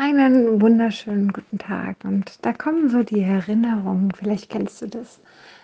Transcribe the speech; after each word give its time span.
Einen 0.00 0.60
wunderschönen 0.60 1.32
guten 1.32 1.58
Tag. 1.58 1.96
Und 2.04 2.46
da 2.46 2.52
kommen 2.52 2.88
so 2.88 3.02
die 3.02 3.20
Erinnerungen, 3.20 4.12
vielleicht 4.12 4.48
kennst 4.48 4.80
du 4.80 4.86
das. 4.86 5.18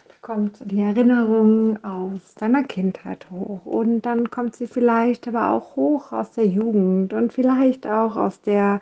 Da 0.09 0.15
kommt 0.23 0.59
die 0.65 0.81
Erinnerung 0.81 1.79
aus 1.85 2.35
deiner 2.35 2.65
Kindheit 2.65 3.31
hoch. 3.31 3.65
Und 3.65 4.03
dann 4.03 4.33
kommt 4.33 4.57
sie 4.57 4.67
vielleicht 4.67 5.29
aber 5.29 5.51
auch 5.51 5.77
hoch 5.77 6.11
aus 6.11 6.33
der 6.33 6.49
Jugend 6.49 7.13
und 7.13 7.33
vielleicht 7.33 7.87
auch 7.87 8.17
aus 8.17 8.41
der, 8.41 8.81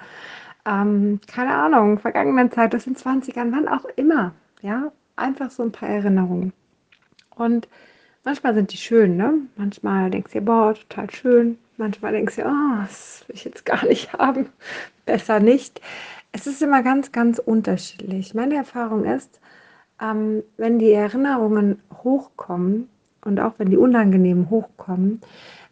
ähm, 0.65 1.21
keine 1.27 1.55
Ahnung, 1.55 1.99
vergangenen 1.99 2.51
Zeit, 2.51 2.75
aus 2.75 2.85
den 2.85 2.97
20ern, 2.97 3.53
wann 3.53 3.69
auch 3.69 3.85
immer. 3.97 4.33
Ja, 4.63 4.91
einfach 5.17 5.51
so 5.51 5.65
ein 5.65 5.73
paar 5.73 5.91
Erinnerungen. 5.91 6.55
Und 7.37 7.69
manchmal 8.25 8.55
sind 8.55 8.73
die 8.73 8.79
schön, 8.79 9.19
ne? 9.19 9.35
Manchmal 9.57 10.09
denkst 10.11 10.33
du 10.33 10.41
boah, 10.41 10.73
total 10.73 11.11
schön. 11.11 11.59
Manchmal 11.77 12.13
denkst 12.13 12.37
du, 12.37 12.43
oh, 12.43 12.83
das 12.87 13.25
will 13.27 13.37
ich 13.37 13.45
jetzt 13.45 13.65
gar 13.65 13.85
nicht 13.87 14.13
haben, 14.19 14.47
besser 15.07 15.41
nicht. 15.41 15.81
Es 16.33 16.47
ist 16.47 16.63
immer 16.63 16.83
ganz, 16.83 17.13
ganz 17.13 17.39
unterschiedlich. 17.39 18.35
Meine 18.35 18.57
Erfahrung 18.57 19.05
ist, 19.05 19.41
ähm, 20.01 20.43
wenn 20.57 20.79
die 20.79 20.93
Erinnerungen 20.93 21.81
hochkommen 22.03 22.89
und 23.25 23.41
auch 23.41 23.55
wenn 23.59 23.71
die 23.71 23.77
unangenehmen 23.77 24.51
hochkommen, 24.51 25.21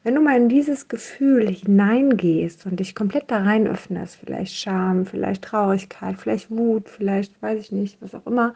wenn 0.02 0.14
du 0.14 0.22
mal 0.22 0.36
in 0.36 0.48
dieses 0.48 0.88
Gefühl 0.88 1.48
hineingehst 1.50 2.64
und 2.64 2.80
dich 2.80 2.94
komplett 2.94 3.30
da 3.30 3.42
rein 3.42 3.66
öffnest, 3.66 4.16
vielleicht 4.16 4.54
Scham, 4.54 5.04
vielleicht 5.04 5.44
Traurigkeit, 5.44 6.16
vielleicht 6.18 6.50
Wut, 6.50 6.88
vielleicht 6.88 7.40
weiß 7.42 7.60
ich 7.60 7.72
nicht, 7.72 8.00
was 8.00 8.14
auch 8.14 8.26
immer, 8.26 8.54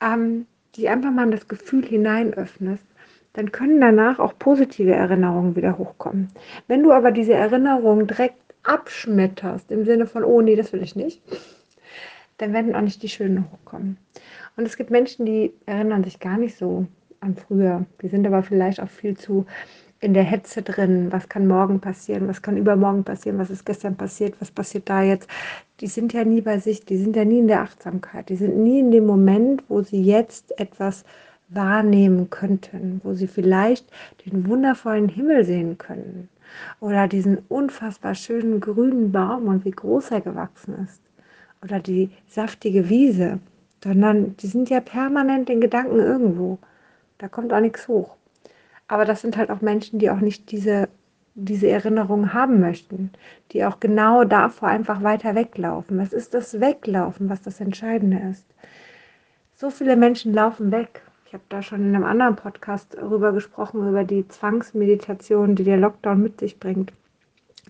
ähm, 0.00 0.46
die 0.74 0.88
einfach 0.88 1.12
mal 1.12 1.24
in 1.24 1.30
das 1.30 1.46
Gefühl 1.46 1.84
hinein 1.84 2.34
öffnest, 2.34 2.84
dann 3.36 3.52
können 3.52 3.82
danach 3.82 4.18
auch 4.18 4.32
positive 4.38 4.94
Erinnerungen 4.94 5.56
wieder 5.56 5.76
hochkommen. 5.76 6.28
Wenn 6.68 6.82
du 6.82 6.92
aber 6.92 7.12
diese 7.12 7.34
Erinnerungen 7.34 8.06
direkt 8.06 8.40
abschmetterst, 8.62 9.70
im 9.70 9.84
Sinne 9.84 10.06
von, 10.06 10.24
oh 10.24 10.40
nee, 10.40 10.56
das 10.56 10.72
will 10.72 10.82
ich 10.82 10.96
nicht, 10.96 11.20
dann 12.38 12.54
werden 12.54 12.74
auch 12.74 12.80
nicht 12.80 13.02
die 13.02 13.10
schönen 13.10 13.44
hochkommen. 13.52 13.98
Und 14.56 14.66
es 14.66 14.78
gibt 14.78 14.90
Menschen, 14.90 15.26
die 15.26 15.52
erinnern 15.66 16.02
sich 16.02 16.18
gar 16.18 16.38
nicht 16.38 16.56
so 16.56 16.86
an 17.20 17.36
früher. 17.36 17.84
Die 18.00 18.08
sind 18.08 18.26
aber 18.26 18.42
vielleicht 18.42 18.80
auch 18.80 18.88
viel 18.88 19.18
zu 19.18 19.44
in 20.00 20.14
der 20.14 20.24
Hetze 20.24 20.62
drin. 20.62 21.08
Was 21.10 21.28
kann 21.28 21.46
morgen 21.46 21.80
passieren? 21.80 22.28
Was 22.28 22.40
kann 22.40 22.56
übermorgen 22.56 23.04
passieren? 23.04 23.38
Was 23.38 23.50
ist 23.50 23.66
gestern 23.66 23.96
passiert? 23.96 24.34
Was 24.40 24.50
passiert 24.50 24.88
da 24.88 25.02
jetzt? 25.02 25.28
Die 25.80 25.88
sind 25.88 26.14
ja 26.14 26.24
nie 26.24 26.40
bei 26.40 26.58
sich. 26.58 26.86
Die 26.86 26.96
sind 26.96 27.16
ja 27.16 27.26
nie 27.26 27.40
in 27.40 27.48
der 27.48 27.60
Achtsamkeit. 27.60 28.30
Die 28.30 28.36
sind 28.36 28.56
nie 28.56 28.80
in 28.80 28.90
dem 28.90 29.04
Moment, 29.04 29.62
wo 29.68 29.82
sie 29.82 30.02
jetzt 30.02 30.58
etwas 30.58 31.04
wahrnehmen 31.48 32.30
könnten, 32.30 33.00
wo 33.04 33.14
sie 33.14 33.28
vielleicht 33.28 33.86
den 34.24 34.48
wundervollen 34.48 35.08
Himmel 35.08 35.44
sehen 35.44 35.78
können 35.78 36.28
oder 36.80 37.08
diesen 37.08 37.38
unfassbar 37.48 38.14
schönen 38.14 38.60
grünen 38.60 39.12
Baum 39.12 39.46
und 39.46 39.64
wie 39.64 39.70
groß 39.70 40.10
er 40.10 40.20
gewachsen 40.20 40.74
ist 40.84 41.02
oder 41.62 41.80
die 41.80 42.10
saftige 42.28 42.88
Wiese, 42.88 43.38
sondern 43.82 44.36
die 44.38 44.46
sind 44.46 44.70
ja 44.70 44.80
permanent 44.80 45.48
in 45.50 45.60
Gedanken 45.60 45.98
irgendwo. 45.98 46.58
Da 47.18 47.28
kommt 47.28 47.52
auch 47.52 47.60
nichts 47.60 47.88
hoch. 47.88 48.16
Aber 48.88 49.04
das 49.04 49.20
sind 49.20 49.36
halt 49.36 49.50
auch 49.50 49.60
Menschen, 49.60 49.98
die 49.98 50.10
auch 50.10 50.20
nicht 50.20 50.50
diese, 50.50 50.88
diese 51.34 51.68
Erinnerung 51.68 52.32
haben 52.32 52.60
möchten, 52.60 53.10
die 53.52 53.64
auch 53.64 53.80
genau 53.80 54.24
davor 54.24 54.68
einfach 54.68 55.02
weiter 55.02 55.34
weglaufen. 55.34 55.98
Was 55.98 56.12
ist 56.12 56.34
das 56.34 56.60
Weglaufen, 56.60 57.28
was 57.28 57.42
das 57.42 57.60
Entscheidende 57.60 58.18
ist? 58.30 58.46
So 59.54 59.70
viele 59.70 59.96
Menschen 59.96 60.34
laufen 60.34 60.70
weg 60.70 61.02
habe 61.36 61.44
da 61.50 61.62
schon 61.62 61.82
in 61.82 61.94
einem 61.94 62.04
anderen 62.04 62.34
Podcast 62.34 62.96
darüber 62.98 63.32
gesprochen, 63.32 63.86
über 63.86 64.04
die 64.04 64.26
Zwangsmeditation, 64.26 65.54
die 65.54 65.64
der 65.64 65.76
Lockdown 65.76 66.22
mit 66.22 66.40
sich 66.40 66.58
bringt. 66.58 66.94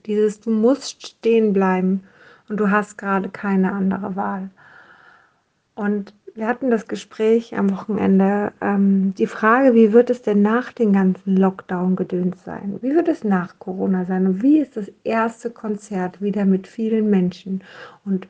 Dieses, 0.07 0.41
du 0.41 0.51
musst 0.51 1.05
stehen 1.05 1.53
bleiben 1.53 2.05
und 2.49 2.61
du 2.61 2.71
hast 2.71 2.97
gerade 2.97 3.29
keine 3.29 3.73
andere 3.73 4.15
Wahl. 4.15 4.51
Und 5.75 6.15
wir 6.37 6.47
hatten 6.47 6.71
das 6.71 6.87
Gespräch 6.87 7.57
am 7.57 7.73
Wochenende, 7.73 8.53
ähm, 8.61 9.15
die 9.19 9.27
Frage, 9.27 9.75
wie 9.75 9.93
wird 9.93 10.11
es 10.11 10.23
denn 10.23 10.43
nach 10.43 10.73
den 10.73 10.93
ganzen 10.93 11.37
Lockdown-Gedöns 11.37 12.45
sein? 12.45 12.79
Wie 12.83 12.95
wird 12.95 13.09
es 13.09 13.25
nach 13.25 13.59
Corona 13.59 14.05
sein? 14.05 14.29
Und 14.29 14.43
wie 14.45 14.61
ist 14.61 14.77
das 14.77 14.93
erste 15.03 15.51
Konzert 15.51 16.23
wieder 16.23 16.45
mit 16.45 16.69
vielen 16.69 17.11
Menschen? 17.11 17.65
Und 18.05 18.29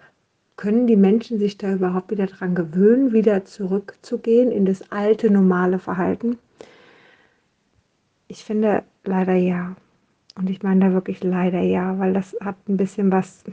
können 0.56 0.86
die 0.86 0.96
Menschen 0.96 1.38
sich 1.38 1.58
da 1.58 1.72
überhaupt 1.72 2.10
wieder 2.10 2.26
dran 2.26 2.54
gewöhnen, 2.54 3.12
wieder 3.12 3.44
zurückzugehen 3.44 4.50
in 4.50 4.64
das 4.64 4.90
alte 4.90 5.30
normale 5.30 5.78
Verhalten? 5.78 6.38
Ich 8.28 8.44
finde 8.44 8.82
leider 9.04 9.34
ja. 9.34 9.76
Und 10.34 10.50
ich 10.50 10.62
meine 10.62 10.86
da 10.86 10.92
wirklich 10.92 11.22
leider 11.22 11.60
ja, 11.60 11.98
weil 11.98 12.12
das 12.12 12.36
hat 12.40 12.56
ein 12.68 12.76
bisschen 12.76 13.10
was, 13.12 13.44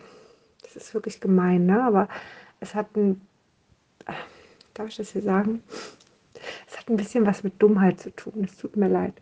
das 0.63 0.75
ist 0.75 0.94
wirklich 0.94 1.22
gemein, 1.22 1.66
ne? 1.66 1.81
aber 1.84 2.09
es 2.59 2.75
hat 2.75 2.96
ein, 2.97 3.22
darf 4.74 4.90
ich 4.90 4.97
das 4.97 5.12
hier 5.12 5.22
sagen? 5.22 5.63
Es 6.68 6.78
hat 6.78 6.90
ein 6.90 6.97
bisschen 6.97 7.25
was 7.25 7.44
mit 7.44 7.62
Dummheit 7.62 8.02
zu 8.02 8.13
tun. 8.13 8.44
Es 8.44 8.58
tut 8.58 8.75
mir 8.75 8.90
leid 8.90 9.13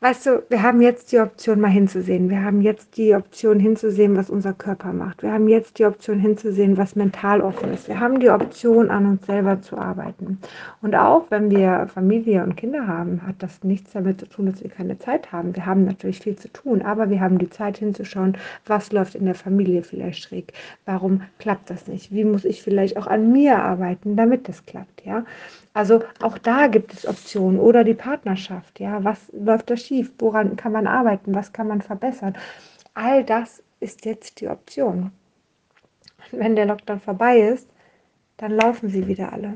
weißt 0.00 0.26
du, 0.26 0.42
wir 0.48 0.62
haben 0.62 0.80
jetzt 0.80 1.12
die 1.12 1.18
Option, 1.18 1.60
mal 1.60 1.68
hinzusehen. 1.68 2.30
Wir 2.30 2.42
haben 2.42 2.62
jetzt 2.62 2.96
die 2.96 3.14
Option, 3.14 3.60
hinzusehen, 3.60 4.16
was 4.16 4.30
unser 4.30 4.54
Körper 4.54 4.94
macht. 4.94 5.22
Wir 5.22 5.30
haben 5.30 5.46
jetzt 5.46 5.78
die 5.78 5.84
Option, 5.84 6.18
hinzusehen, 6.18 6.78
was 6.78 6.96
mental 6.96 7.42
offen 7.42 7.72
ist. 7.72 7.86
Wir 7.86 8.00
haben 8.00 8.18
die 8.18 8.30
Option, 8.30 8.90
an 8.90 9.04
uns 9.04 9.26
selber 9.26 9.60
zu 9.60 9.76
arbeiten. 9.76 10.38
Und 10.80 10.94
auch 10.94 11.26
wenn 11.28 11.50
wir 11.50 11.86
Familie 11.92 12.42
und 12.42 12.56
Kinder 12.56 12.86
haben, 12.86 13.26
hat 13.26 13.36
das 13.40 13.62
nichts 13.62 13.92
damit 13.92 14.20
zu 14.20 14.26
tun, 14.26 14.46
dass 14.46 14.62
wir 14.62 14.70
keine 14.70 14.98
Zeit 14.98 15.32
haben. 15.32 15.54
Wir 15.54 15.66
haben 15.66 15.84
natürlich 15.84 16.20
viel 16.20 16.36
zu 16.36 16.48
tun, 16.48 16.80
aber 16.80 17.10
wir 17.10 17.20
haben 17.20 17.38
die 17.38 17.50
Zeit 17.50 17.76
hinzuschauen, 17.76 18.38
was 18.64 18.92
läuft 18.92 19.14
in 19.14 19.26
der 19.26 19.34
Familie 19.34 19.82
vielleicht 19.82 20.22
schräg. 20.22 20.54
Warum 20.86 21.22
klappt 21.38 21.68
das 21.68 21.86
nicht? 21.88 22.10
Wie 22.10 22.24
muss 22.24 22.46
ich 22.46 22.62
vielleicht 22.62 22.96
auch 22.96 23.06
an 23.06 23.32
mir 23.32 23.58
arbeiten, 23.58 24.16
damit 24.16 24.48
das 24.48 24.64
klappt, 24.64 25.04
ja? 25.04 25.24
Also 25.72 26.02
auch 26.20 26.36
da 26.36 26.66
gibt 26.66 26.92
es 26.92 27.06
Optionen 27.06 27.60
oder 27.60 27.84
die 27.84 27.94
Partnerschaft. 27.94 28.80
Ja, 28.80 29.04
was 29.04 29.30
läuft 29.32 29.70
da 29.70 29.76
schief? 29.90 30.12
Woran 30.20 30.54
kann 30.56 30.72
man 30.72 30.86
arbeiten? 30.86 31.34
Was 31.34 31.52
kann 31.52 31.66
man 31.66 31.82
verbessern? 31.82 32.34
All 32.94 33.24
das 33.24 33.62
ist 33.80 34.04
jetzt 34.04 34.40
die 34.40 34.48
Option. 34.48 35.10
Und 36.30 36.38
wenn 36.38 36.54
der 36.54 36.66
Lockdown 36.66 37.00
vorbei 37.00 37.40
ist, 37.40 37.68
dann 38.36 38.52
laufen 38.52 38.88
sie 38.88 39.08
wieder 39.08 39.32
alle. 39.32 39.54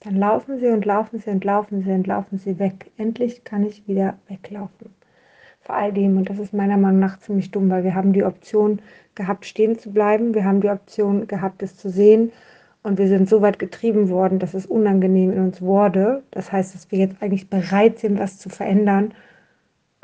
Dann 0.00 0.16
laufen 0.16 0.58
sie 0.58 0.68
und 0.68 0.84
laufen 0.86 1.18
sie 1.18 1.30
und 1.30 1.44
laufen 1.44 1.82
sie 1.82 1.92
und 1.92 2.06
laufen 2.06 2.38
sie 2.38 2.58
weg. 2.58 2.90
Endlich 2.96 3.44
kann 3.44 3.64
ich 3.64 3.86
wieder 3.86 4.16
weglaufen. 4.28 4.94
Vor 5.60 5.76
all 5.76 5.92
dem, 5.92 6.16
und 6.16 6.30
das 6.30 6.38
ist 6.38 6.52
meiner 6.54 6.76
Meinung 6.76 7.00
nach 7.00 7.18
ziemlich 7.18 7.50
dumm, 7.50 7.70
weil 7.70 7.84
wir 7.84 7.94
haben 7.94 8.12
die 8.12 8.24
Option 8.24 8.80
gehabt, 9.14 9.44
stehen 9.44 9.78
zu 9.78 9.92
bleiben. 9.92 10.34
Wir 10.34 10.44
haben 10.44 10.60
die 10.60 10.68
Option 10.68 11.26
gehabt, 11.26 11.62
es 11.62 11.76
zu 11.76 11.90
sehen 11.90 12.32
und 12.82 12.98
wir 12.98 13.08
sind 13.08 13.28
so 13.28 13.40
weit 13.40 13.58
getrieben 13.58 14.08
worden, 14.08 14.38
dass 14.38 14.54
es 14.54 14.66
unangenehm 14.66 15.32
in 15.32 15.40
uns 15.40 15.62
wurde. 15.62 16.22
Das 16.30 16.52
heißt, 16.52 16.74
dass 16.74 16.90
wir 16.90 16.98
jetzt 16.98 17.22
eigentlich 17.22 17.48
bereit 17.48 17.98
sind, 17.98 18.18
was 18.18 18.38
zu 18.38 18.48
verändern. 18.48 19.12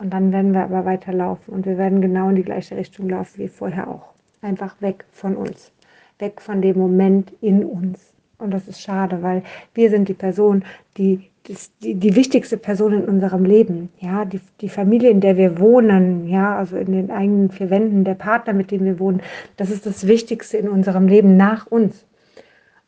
Und 0.00 0.10
dann 0.10 0.32
werden 0.32 0.54
wir 0.54 0.62
aber 0.62 0.86
weiterlaufen 0.86 1.52
und 1.52 1.66
wir 1.66 1.76
werden 1.76 2.00
genau 2.00 2.30
in 2.30 2.36
die 2.36 2.42
gleiche 2.42 2.74
Richtung 2.74 3.10
laufen 3.10 3.38
wie 3.38 3.48
vorher 3.48 3.86
auch. 3.86 4.14
Einfach 4.40 4.80
weg 4.80 5.04
von 5.12 5.36
uns, 5.36 5.72
weg 6.18 6.40
von 6.40 6.62
dem 6.62 6.78
Moment 6.78 7.32
in 7.42 7.64
uns. 7.64 8.14
Und 8.38 8.52
das 8.52 8.66
ist 8.66 8.80
schade, 8.80 9.22
weil 9.22 9.42
wir 9.74 9.90
sind 9.90 10.08
die 10.08 10.14
Person, 10.14 10.64
die, 10.96 11.28
die, 11.46 11.94
die 11.94 12.16
wichtigste 12.16 12.56
Person 12.56 12.94
in 12.94 13.04
unserem 13.04 13.44
Leben. 13.44 13.90
Ja, 13.98 14.24
die, 14.24 14.40
die 14.62 14.70
Familie, 14.70 15.10
in 15.10 15.20
der 15.20 15.36
wir 15.36 15.58
wohnen, 15.58 16.26
ja, 16.26 16.56
also 16.56 16.78
in 16.78 16.92
den 16.92 17.10
eigenen 17.10 17.50
vier 17.50 17.68
Wänden, 17.68 18.02
der 18.04 18.14
Partner, 18.14 18.54
mit 18.54 18.70
dem 18.70 18.86
wir 18.86 18.98
wohnen, 18.98 19.20
das 19.58 19.68
ist 19.68 19.84
das 19.84 20.06
Wichtigste 20.06 20.56
in 20.56 20.70
unserem 20.70 21.08
Leben 21.08 21.36
nach 21.36 21.66
uns. 21.66 22.06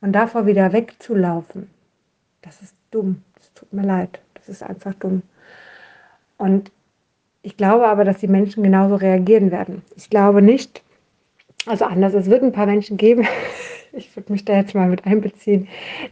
Und 0.00 0.12
davor 0.12 0.47
wieder 0.47 0.73
wegzulaufen, 0.73 1.69
das 2.41 2.62
ist 2.62 2.75
dumm. 2.91 3.23
Es 3.39 3.53
tut 3.53 3.71
mir 3.71 3.84
leid. 3.84 4.19
Das 4.34 4.49
ist 4.49 4.62
einfach 4.62 4.94
dumm. 4.94 5.23
Und 6.39 6.73
ich 7.43 7.57
glaube 7.57 7.87
aber, 7.89 8.05
dass 8.05 8.19
die 8.19 8.29
Menschen 8.29 8.63
genauso 8.63 8.95
reagieren 8.95 9.51
werden. 9.51 9.83
Ich 9.97 10.11
glaube 10.11 10.43
nicht, 10.43 10.83
also 11.67 11.85
anders, 11.85 12.15
es 12.15 12.31
wird 12.31 12.43
ein 12.43 12.53
paar 12.53 12.67
Menschen 12.67 12.97
geben, 12.97 13.27
ich 13.93 14.15
würde 14.17 14.33
mich 14.33 14.44
da 14.44 14.55
jetzt 14.55 14.75
mal 14.75 14.89
mit 14.89 15.06
einbeziehen, 15.06 15.69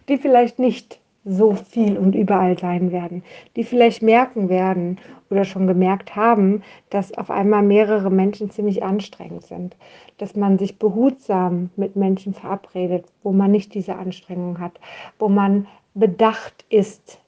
die 0.09 0.19
vielleicht 0.19 0.59
nicht 0.59 1.01
so 1.25 1.55
viel 1.55 1.99
und 1.99 2.15
überall 2.15 2.59
sein 2.59 2.93
werden, 2.93 3.23
die 3.55 3.65
vielleicht 3.65 4.03
merken 4.03 4.49
werden 4.49 4.99
oder 5.29 5.45
schon 5.45 5.67
gemerkt 5.67 6.17
haben, 6.17 6.63
dass 6.89 7.17
auf 7.17 7.31
einmal 7.31 7.63
mehrere 7.63 8.11
Menschen 8.11 8.51
ziemlich 8.51 8.83
anstrengend 8.83 9.45
sind, 9.45 9.77
dass 10.17 10.35
man 10.35 10.59
sich 10.59 10.79
behutsam 10.79 11.71
mit 11.77 11.95
Menschen 11.95 12.33
verabredet, 12.33 13.05
wo 13.23 13.33
man 13.33 13.51
nicht 13.51 13.75
diese 13.75 13.97
Anstrengung 13.97 14.59
hat, 14.61 14.81
wo 15.19 15.29
man 15.29 15.67
bedacht 15.95 16.65
ist, 16.71 17.20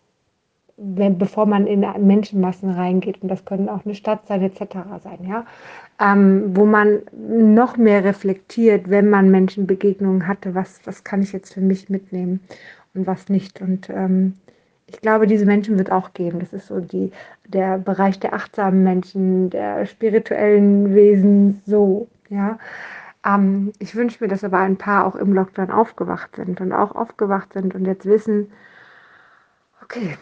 wenn, 0.82 1.19
bevor 1.19 1.46
man 1.46 1.67
in 1.67 1.81
Menschenmassen 2.06 2.70
reingeht, 2.70 3.23
und 3.23 3.29
das 3.29 3.44
können 3.44 3.69
auch 3.69 3.84
eine 3.84 3.94
Stadt 3.94 4.26
sein, 4.26 4.43
etc. 4.43 4.76
sein, 5.02 5.19
ja, 5.26 5.46
ähm, 6.00 6.56
wo 6.56 6.64
man 6.64 7.00
noch 7.17 7.76
mehr 7.76 8.05
reflektiert, 8.05 8.90
wenn 8.90 9.08
man 9.08 9.31
Menschenbegegnungen 9.31 10.26
hatte, 10.26 10.55
was, 10.55 10.81
was 10.84 11.05
kann 11.05 11.23
ich 11.23 11.32
jetzt 11.32 11.55
für 11.55 11.61
mich 11.61 11.88
mitnehmen 11.88 12.40
und 12.94 13.06
was 13.06 13.29
nicht. 13.29 13.61
Und 13.61 13.88
ähm, 13.90 14.34
ich 14.87 15.00
glaube, 15.00 15.26
diese 15.26 15.46
Menschen 15.46 15.79
wird 15.79 15.93
auch 15.93 16.12
geben. 16.12 16.40
Das 16.40 16.52
ist 16.52 16.67
so 16.67 16.81
die, 16.81 17.12
der 17.46 17.79
Bereich 17.79 18.19
der 18.19 18.34
achtsamen 18.34 18.82
Menschen, 18.82 19.50
der 19.50 19.87
spirituellen 19.87 20.94
Wesen, 20.94 21.62
so, 21.64 22.08
ja. 22.29 22.58
Ähm, 23.25 23.73
ich 23.79 23.94
wünsche 23.94 24.23
mir, 24.23 24.29
dass 24.29 24.43
aber 24.43 24.58
ein 24.58 24.76
paar 24.76 25.06
auch 25.06 25.14
im 25.14 25.32
Lockdown 25.32 25.70
aufgewacht 25.70 26.37
sind 26.37 26.61
und 26.61 26.73
auch 26.73 26.94
aufgewacht 26.96 27.52
sind 27.52 27.75
und 27.75 27.84
jetzt 27.87 28.05
wissen, 28.05 28.50
okay, 29.82 30.17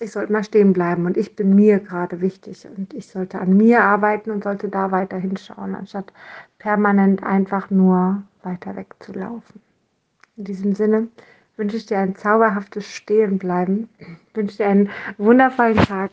ich 0.00 0.12
sollte 0.12 0.32
mal 0.32 0.44
stehen 0.44 0.72
bleiben 0.72 1.06
und 1.06 1.16
ich 1.16 1.36
bin 1.36 1.54
mir 1.54 1.80
gerade 1.80 2.20
wichtig 2.20 2.66
und 2.76 2.94
ich 2.94 3.08
sollte 3.08 3.40
an 3.40 3.56
mir 3.56 3.82
arbeiten 3.82 4.30
und 4.30 4.44
sollte 4.44 4.68
da 4.68 4.90
weiter 4.90 5.16
hinschauen, 5.16 5.74
anstatt 5.74 6.12
permanent 6.58 7.22
einfach 7.22 7.70
nur 7.70 8.22
weiter 8.42 8.76
wegzulaufen. 8.76 9.60
In 10.36 10.44
diesem 10.44 10.74
Sinne 10.74 11.08
wünsche 11.56 11.76
ich 11.76 11.86
dir 11.86 11.98
ein 11.98 12.16
zauberhaftes 12.16 12.86
Stehenbleiben, 12.86 13.88
wünsche 14.34 14.58
dir 14.58 14.66
einen 14.66 14.90
wundervollen 15.18 15.76
Tag 15.76 16.12